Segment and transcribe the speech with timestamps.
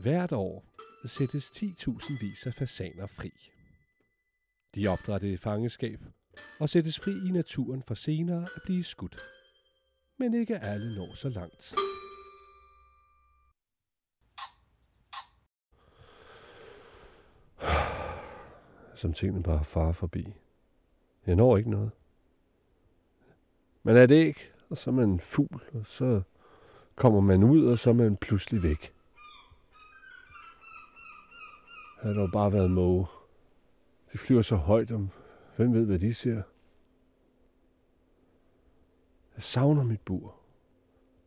[0.00, 0.64] Hvert år
[1.04, 3.32] sættes 10.000 vis af fasaner fri.
[4.74, 6.00] De er i fangeskab
[6.60, 9.16] og sættes fri i naturen for senere at blive skudt.
[10.18, 11.74] Men ikke alle når så langt.
[18.94, 20.34] Som tingene bare far forbi.
[21.26, 21.90] Jeg når ikke noget.
[23.82, 26.22] Man er det ikke, og så er man en fugl, og så
[26.94, 28.94] kommer man ud, og så er man pludselig væk.
[32.02, 33.06] Havde der jo bare været måge.
[34.12, 35.10] De flyver så højt, om
[35.56, 36.42] hvem ved, hvad de ser.
[39.34, 40.34] Jeg savner mit bur.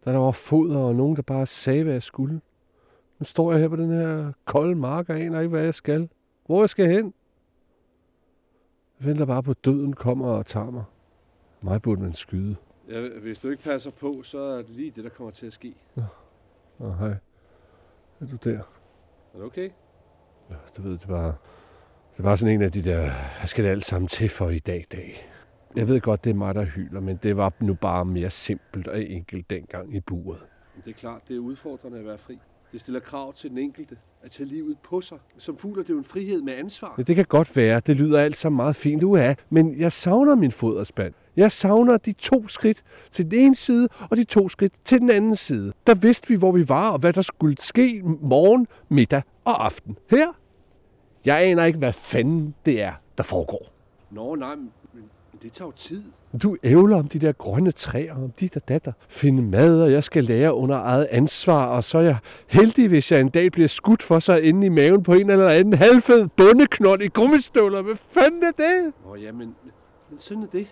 [0.05, 2.41] Da der var foder og nogen, der bare sagde, hvad jeg skulle.
[3.19, 6.09] Nu står jeg her på den her kolde mark og aner ikke, hvad jeg skal.
[6.45, 7.13] Hvor jeg skal hen?
[8.99, 10.83] Jeg venter bare på, at døden kommer og tager mig.
[11.61, 12.55] Mig burde man skyde.
[12.89, 15.53] Ja, hvis du ikke passer på, så er det lige det, der kommer til at
[15.53, 15.75] ske.
[15.97, 16.03] Åh,
[16.79, 17.15] oh, hej.
[18.19, 18.59] Er du der?
[19.33, 19.69] Er det okay?
[20.77, 21.33] Du ved, det bare...
[22.17, 22.99] Det bare sådan en af de der...
[23.39, 25.29] Hvad skal det alt sammen til for i dag, dag?
[25.75, 28.87] Jeg ved godt, det er mig, der hyler, men det var nu bare mere simpelt
[28.87, 30.39] og enkelt dengang i buret.
[30.85, 32.39] Det er klart, det er udfordrende at være fri.
[32.71, 35.17] Det stiller krav til den enkelte at tage livet på sig.
[35.37, 36.95] Som fugl er det jo en frihed med ansvar.
[36.97, 37.79] Ja, det kan godt være.
[37.79, 39.33] Det lyder alt sammen meget fint, du er.
[39.49, 41.13] Men jeg savner min foderspand.
[41.35, 45.09] Jeg savner de to skridt til den ene side, og de to skridt til den
[45.09, 45.73] anden side.
[45.87, 49.97] Der vidste vi, hvor vi var, og hvad der skulle ske morgen, middag og aften.
[50.09, 50.42] Her?
[51.25, 53.73] Jeg aner ikke, hvad fanden det er, der foregår.
[54.11, 54.71] Nå, nej, men
[55.41, 56.03] det tager jo tid.
[56.43, 58.91] Du ævler om de der grønne træer, om de der datter.
[59.07, 63.11] Finde mad, og jeg skal lære under eget ansvar, og så er jeg heldig, hvis
[63.11, 66.27] jeg en dag bliver skudt for sig inde i maven på en eller anden halvfed
[66.27, 67.81] bundeknold i gummistøvler.
[67.81, 68.93] Hvad fanden er det?
[69.05, 69.55] Oh, ja, men,
[70.09, 70.67] men sådan er det.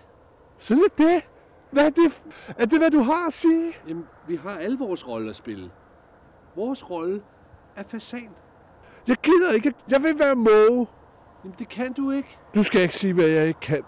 [0.60, 1.22] Sådan er det?
[1.72, 2.22] Hvad er det?
[2.60, 3.72] Er det, hvad du har at sige?
[3.88, 5.70] Jamen, vi har alle vores roller at spille.
[6.56, 7.22] Vores rolle
[7.76, 8.30] er fasan.
[9.08, 9.74] Jeg gider ikke.
[9.90, 10.88] Jeg vil være måge.
[11.44, 12.38] Jamen, det kan du ikke.
[12.56, 13.84] Du skal ikke sige, hvad jeg ikke kan.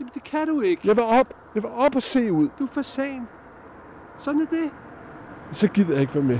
[0.00, 0.82] Jamen, det kan du ikke.
[0.88, 1.34] Jeg vil op.
[1.54, 2.48] Jeg vil op og se ud.
[2.58, 3.28] Du er fasan.
[4.18, 4.70] Sådan er det.
[5.52, 6.38] Så gider jeg ikke være med.